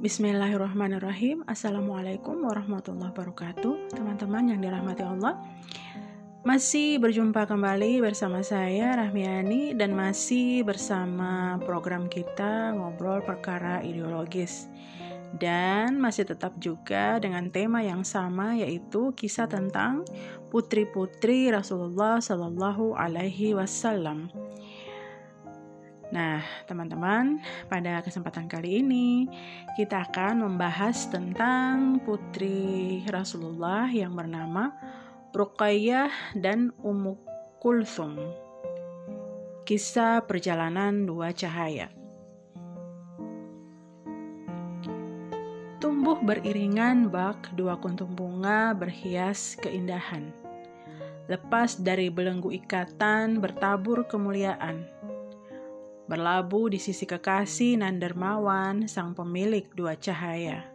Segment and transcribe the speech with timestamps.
[0.00, 1.44] Bismillahirrahmanirrahim.
[1.44, 3.92] Assalamualaikum warahmatullahi wabarakatuh.
[3.92, 5.36] Teman-teman yang dirahmati Allah.
[6.40, 14.72] Masih berjumpa kembali bersama saya Rahmiani dan masih bersama program kita ngobrol perkara ideologis.
[15.36, 20.08] Dan masih tetap juga dengan tema yang sama yaitu kisah tentang
[20.48, 24.32] putri-putri Rasulullah Shallallahu alaihi wasallam.
[26.10, 27.38] Nah, teman-teman,
[27.70, 29.30] pada kesempatan kali ini
[29.78, 34.74] kita akan membahas tentang putri Rasulullah yang bernama
[35.30, 37.14] Ruqayyah dan Ummu
[37.62, 38.18] Kulthum.
[39.62, 41.94] Kisah perjalanan dua cahaya.
[45.78, 50.34] Tumbuh beriringan bak dua kuntum bunga berhias keindahan.
[51.30, 54.82] Lepas dari belenggu ikatan bertabur kemuliaan
[56.10, 60.66] berlabuh di sisi kekasih nan dermawan sang pemilik dua cahaya.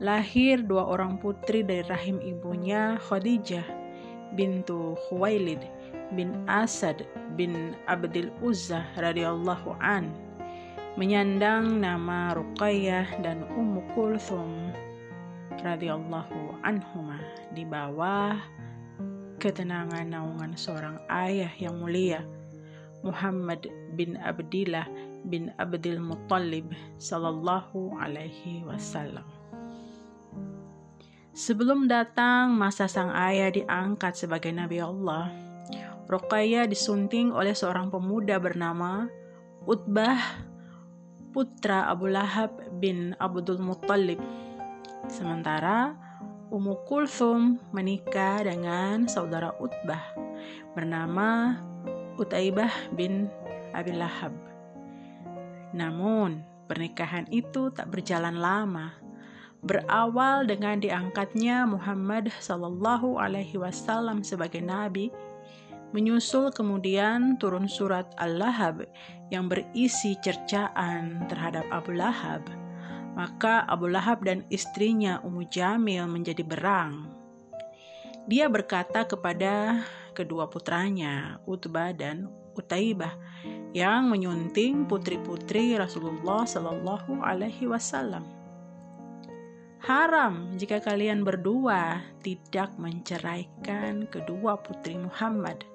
[0.00, 3.68] Lahir dua orang putri dari rahim ibunya Khadijah
[4.32, 5.60] bintu Khuwailid
[6.16, 7.04] bin Asad
[7.36, 10.08] bin Abdul Uzzah radhiyallahu an
[10.96, 14.72] menyandang nama Ruqayyah dan Ummu Kulthum
[15.60, 17.20] radhiyallahu anhuma
[17.52, 18.40] di bawah
[19.36, 22.24] ketenangan naungan seorang ayah yang mulia
[23.02, 23.66] Muhammad
[23.98, 24.86] bin Abdillah
[25.26, 29.26] bin Abdul Muttalib sallallahu alaihi wasallam.
[31.32, 35.32] Sebelum datang masa sang ayah diangkat sebagai nabi Allah,
[36.10, 39.08] Ruqayyah disunting oleh seorang pemuda bernama
[39.64, 40.20] Utbah
[41.32, 44.20] putra Abu Lahab bin Abdul Muttalib.
[45.08, 45.96] Sementara
[46.52, 50.12] Ummu Kulthum menikah dengan saudara Utbah
[50.76, 51.56] bernama
[52.22, 53.26] Utaibah bin
[53.74, 54.30] Abi Lahab.
[55.74, 58.94] Namun, pernikahan itu tak berjalan lama.
[59.62, 65.10] Berawal dengan diangkatnya Muhammad Sallallahu Alaihi Wasallam sebagai nabi,
[65.92, 68.86] menyusul kemudian turun surat Al-Lahab
[69.28, 72.42] yang berisi cercaan terhadap Abu Lahab.
[73.12, 77.12] Maka Abu Lahab dan istrinya Ummu Jamil menjadi berang.
[78.24, 83.16] Dia berkata kepada kedua putranya, Utbah dan Utaibah,
[83.72, 88.22] yang menyunting putri-putri Rasulullah Shallallahu Alaihi Wasallam.
[89.82, 95.66] Haram jika kalian berdua tidak menceraikan kedua putri Muhammad.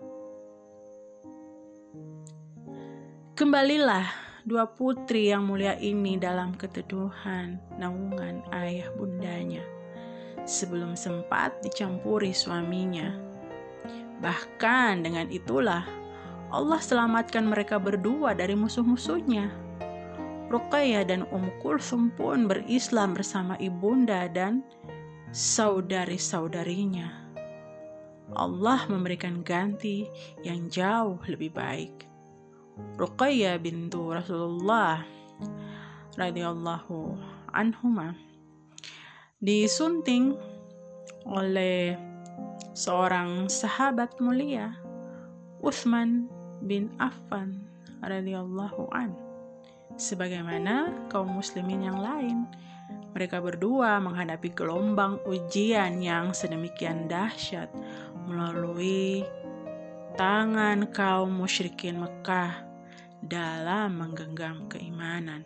[3.35, 4.07] Kembalilah
[4.47, 9.61] dua putri yang mulia ini dalam keteduhan naungan ayah bundanya
[10.47, 13.26] sebelum sempat dicampuri suaminya
[14.17, 15.85] Bahkan dengan itulah
[16.47, 19.51] Allah selamatkan mereka berdua dari musuh-musuhnya.
[20.47, 24.63] Ruqayyah dan Um Kulsum pun berislam bersama ibunda dan
[25.35, 27.27] saudari-saudarinya.
[28.35, 30.07] Allah memberikan ganti
[30.43, 32.07] yang jauh lebih baik.
[32.95, 35.03] Ruqayyah bintu Rasulullah
[36.15, 37.17] radhiyallahu
[37.51, 38.15] anhuma
[39.43, 40.33] disunting
[41.27, 42.06] oleh
[42.77, 44.77] seorang sahabat mulia,
[45.65, 46.29] Utsman
[46.61, 47.57] bin Affan
[48.05, 49.17] radhiyallahu an.
[49.97, 52.45] Sebagaimana kaum muslimin yang lain,
[53.17, 57.73] mereka berdua menghadapi gelombang ujian yang sedemikian dahsyat
[58.29, 59.25] melalui
[60.13, 62.61] tangan kaum musyrikin Mekah
[63.25, 65.41] dalam menggenggam keimanan.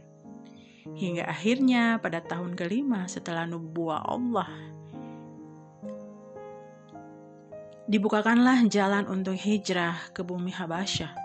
[0.84, 4.50] Hingga akhirnya pada tahun kelima setelah nubuah Allah
[7.90, 11.18] Dibukakanlah jalan untuk hijrah ke bumi Habasyah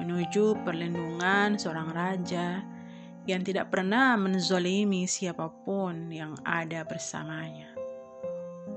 [0.00, 2.64] menuju perlindungan seorang raja
[3.28, 7.70] yang tidak pernah menzolimi siapa pun yang ada bersamanya.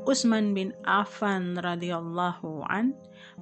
[0.05, 2.93] Utsman bin Affan radhiyallahu an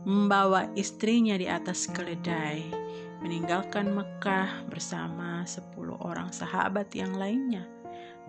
[0.05, 2.71] membawa istrinya di atas keledai
[3.19, 7.67] meninggalkan Mekah bersama sepuluh orang sahabat yang lainnya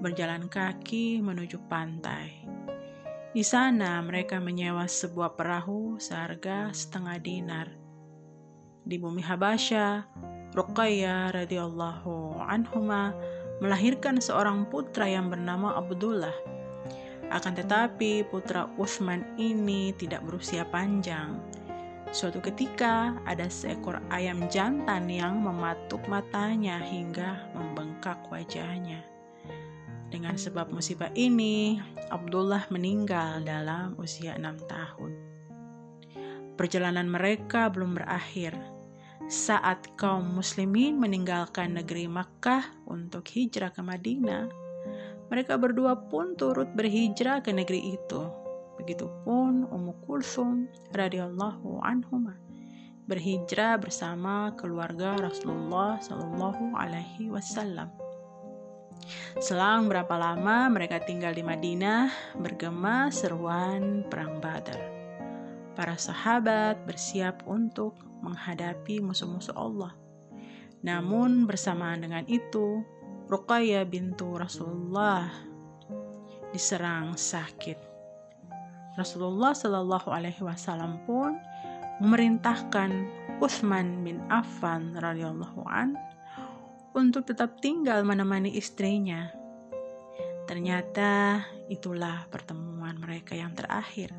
[0.03, 2.44] berjalan kaki menuju pantai.
[3.35, 7.67] Di sana mereka menyewa sebuah perahu seharga setengah dinar.
[8.87, 10.07] Di bumi Habasya,
[10.55, 13.11] Ruqayyah radhiyallahu anhuma
[13.59, 16.31] melahirkan seorang putra yang bernama Abdullah.
[17.35, 21.43] Akan tetapi putra Utsman ini tidak berusia panjang.
[22.15, 29.14] Suatu ketika ada seekor ayam jantan yang mematuk matanya hingga membengkak wajahnya.
[30.15, 31.83] Dengan sebab musibah ini,
[32.15, 35.11] Abdullah meninggal dalam usia enam tahun.
[36.55, 38.55] Perjalanan mereka belum berakhir.
[39.25, 44.53] saat kaum muslimin meninggalkan negeri Makkah untuk hijrah ke Madinah,
[45.33, 48.23] mereka berdua pun turut berhijrah ke negeri itu.
[48.77, 52.37] Begitupun Ummu Kulsum radhiyallahu anhuma
[53.09, 58.04] berhijrah bersama keluarga Rasulullah Shallallahu alaihi wasallam.
[59.43, 64.81] Selang berapa lama mereka tinggal di Madinah bergema seruan perang Badar.
[65.75, 69.93] Para sahabat bersiap untuk menghadapi musuh-musuh Allah.
[70.87, 72.85] Namun bersamaan dengan itu,
[73.27, 75.33] Ruqayyah bintu Rasulullah
[76.55, 77.77] diserang sakit.
[78.95, 81.35] Rasulullah Shallallahu Alaihi Wasallam pun
[81.99, 82.91] memerintahkan
[83.43, 85.99] Utsman bin Affan radhiyallahu an
[86.95, 89.29] untuk tetap tinggal menemani istrinya.
[90.47, 94.15] Ternyata itulah pertemuan mereka yang terakhir.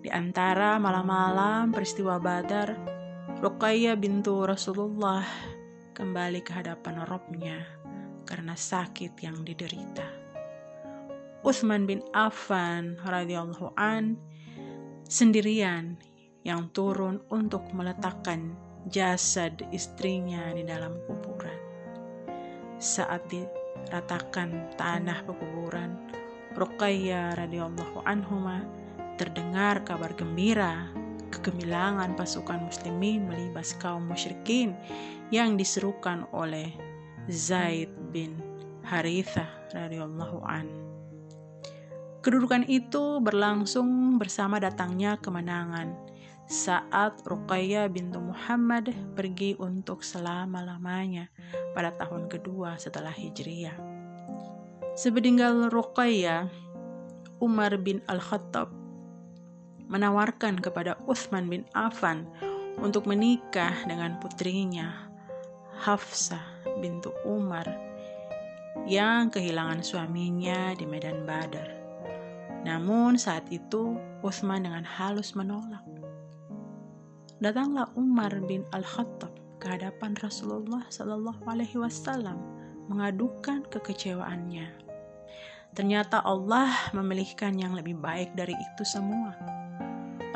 [0.00, 2.76] Di antara malam-malam peristiwa Badar,
[3.40, 5.24] Ruqayyah bintu Rasulullah
[5.96, 7.58] kembali ke hadapan Robnya
[8.24, 10.04] karena sakit yang diderita.
[11.40, 14.20] Utsman bin Affan radhiyallahu an
[15.08, 15.96] sendirian
[16.44, 18.56] yang turun untuk meletakkan
[18.88, 21.59] jasad istrinya di dalam kuburan.
[22.80, 26.00] Saat diratakan tanah pekuburan,
[26.56, 28.64] Ruqayyah radhiyallahu anhuma
[29.20, 30.88] terdengar kabar gembira
[31.28, 34.72] kegemilangan pasukan muslimin melibas kaum musyrikin
[35.28, 36.72] yang diserukan oleh
[37.28, 38.40] Zaid bin
[38.80, 40.64] Harithah radhiyallahu an.
[42.24, 45.92] Kedudukan itu berlangsung bersama datangnya kemenangan
[46.50, 51.30] saat Ruqayyah bintu Muhammad pergi untuk selama-lamanya
[51.78, 53.78] pada tahun kedua setelah Hijriyah.
[54.98, 56.50] Sepeninggal Ruqayyah,
[57.38, 58.66] Umar bin Al-Khattab
[59.86, 62.26] menawarkan kepada Uthman bin Affan
[62.82, 65.06] untuk menikah dengan putrinya
[65.86, 67.66] Hafsah bintu Umar
[68.90, 71.78] yang kehilangan suaminya di medan Badar.
[72.66, 75.89] Namun saat itu Uthman dengan halus menolak.
[77.40, 82.36] Datanglah Umar bin Al-Khattab ke hadapan Rasulullah Shallallahu Alaihi Wasallam
[82.92, 84.68] mengadukan kekecewaannya.
[85.72, 89.32] Ternyata Allah memilihkan yang lebih baik dari itu semua.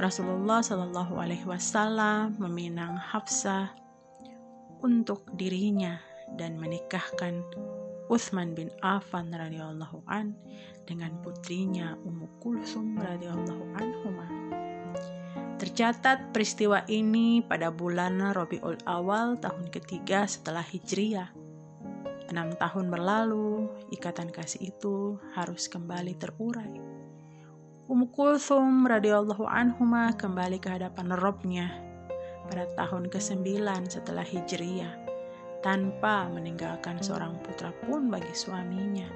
[0.01, 3.69] Rasulullah Shallallahu Alaihi Wasallam meminang Hafsah
[4.81, 6.01] untuk dirinya
[6.41, 7.45] dan menikahkan
[8.09, 10.33] Uthman bin Affan radhiyallahu an
[10.89, 14.29] dengan putrinya Ummu Kulsum radhiyallahu anhuma.
[15.55, 21.31] Tercatat peristiwa ini pada bulan Rabiul Awal tahun ketiga setelah Hijriyah.
[22.35, 26.75] Enam tahun berlalu, ikatan kasih itu harus kembali terurai.
[27.87, 31.71] Ummu Kulthum radhiyallahu anhuma kembali ke hadapan Robnya
[32.51, 33.55] pada tahun ke-9
[33.87, 35.07] setelah Hijriyah
[35.63, 39.07] tanpa meninggalkan seorang putra pun bagi suaminya.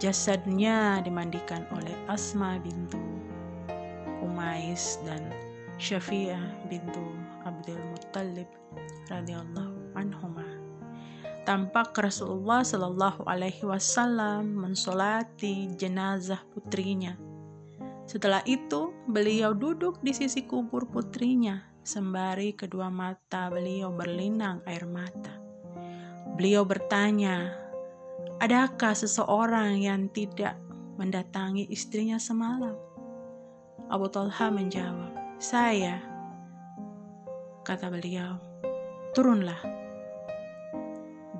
[0.00, 3.03] Jasadnya dimandikan oleh Asma bintu
[4.44, 5.24] Umais dan
[5.80, 7.16] Syafi'ah bintu
[7.48, 8.44] Abdul Muttalib
[9.08, 10.44] radhiyallahu anhuma.
[11.48, 17.16] Tampak Rasulullah Shallallahu alaihi wasallam mensolati jenazah putrinya
[18.04, 25.40] setelah itu, beliau duduk di sisi kubur putrinya, sembari kedua mata beliau berlinang air mata.
[26.36, 27.48] Beliau bertanya,
[28.44, 30.60] "Adakah seseorang yang tidak
[31.00, 32.93] mendatangi istrinya semalam?"
[33.92, 36.00] Abu Talha menjawab, "Saya."
[37.64, 38.36] Kata beliau,
[39.12, 39.60] "Turunlah."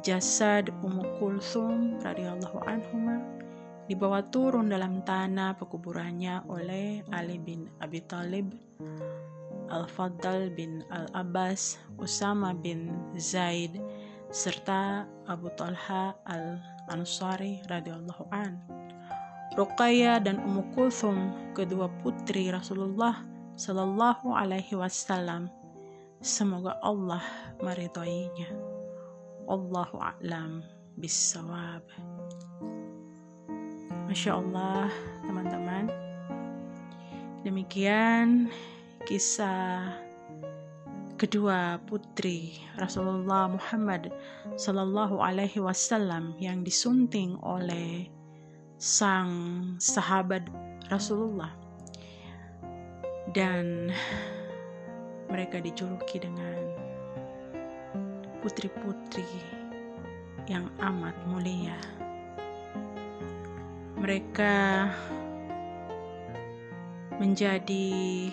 [0.05, 3.25] Jasad Ummu Kulsum radhiyallahu anhumah
[3.89, 8.53] dibawa turun dalam tanah pekuburannya oleh Ali bin Abi Talib,
[9.69, 13.77] Al-Faddal bin Al-Abbas, Usama bin Zaid,
[14.33, 18.74] serta Abu Talha Al-Ansari radhiyallahu an.
[19.55, 23.23] Ruqayyah dan Ummu Kulthum, kedua putri Rasulullah
[23.55, 25.47] Shallallahu alaihi wasallam.
[26.19, 27.23] Semoga Allah
[27.63, 28.51] meridhoinya.
[29.47, 30.67] Allahu a'lam
[30.99, 31.87] bissawab.
[34.11, 34.91] Masya Allah,
[35.23, 35.87] teman-teman.
[37.47, 38.51] Demikian
[39.05, 40.01] kisah
[41.21, 44.11] kedua putri Rasulullah Muhammad
[44.57, 48.09] Sallallahu Alaihi Wasallam yang disunting oleh
[48.79, 50.47] sang sahabat
[50.91, 51.53] Rasulullah
[53.33, 53.91] dan
[55.31, 56.59] mereka dijuluki dengan
[58.45, 59.27] putri-putri
[60.45, 61.79] yang amat mulia
[64.05, 64.93] mereka
[67.17, 68.29] menjadi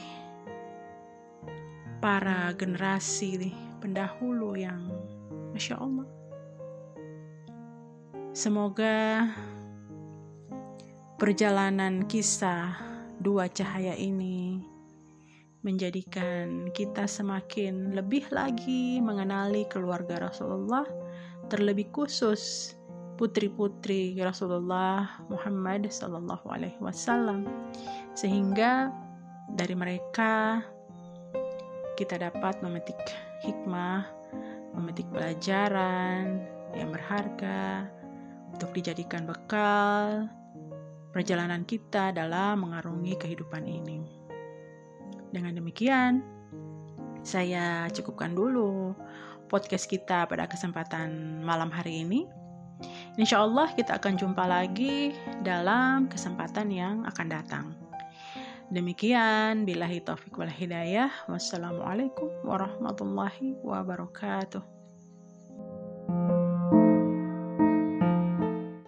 [2.04, 4.90] para generasi pendahulu yang
[5.54, 6.10] Masya Allah.
[8.34, 9.30] Semoga
[11.22, 12.82] perjalanan kisah
[13.22, 14.58] dua cahaya ini
[15.62, 20.82] menjadikan kita semakin lebih lagi mengenali keluarga Rasulullah,
[21.46, 22.74] terlebih khusus
[23.22, 27.46] putri-putri Rasulullah Muhammad Sallallahu Alaihi Wasallam,
[28.18, 28.90] sehingga
[29.54, 30.66] dari mereka
[32.02, 32.98] kita dapat memetik
[33.46, 34.10] hikmah,
[34.74, 36.42] memetik pelajaran
[36.74, 37.86] yang berharga
[38.58, 40.26] untuk dijadikan bekal
[41.12, 44.04] perjalanan kita dalam mengarungi kehidupan ini.
[45.32, 46.24] Dengan demikian,
[47.22, 48.96] saya cukupkan dulu
[49.52, 52.26] podcast kita pada kesempatan malam hari ini.
[53.20, 55.14] Insya Allah kita akan jumpa lagi
[55.46, 57.66] dalam kesempatan yang akan datang.
[58.72, 61.12] Demikian, billahi taufik wal hidayah.
[61.28, 64.81] Wassalamualaikum warahmatullahi wabarakatuh.